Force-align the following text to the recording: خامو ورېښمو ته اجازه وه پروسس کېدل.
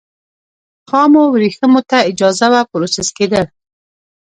خامو 0.89 1.23
ورېښمو 1.33 1.81
ته 1.89 1.97
اجازه 2.11 2.47
وه 2.51 2.61
پروسس 2.71 3.07
کېدل. 3.17 3.45